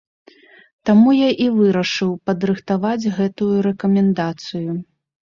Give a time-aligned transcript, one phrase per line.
[0.89, 4.71] Таму я і вырашыў падрыхтаваць гэтую рэкамендацыю.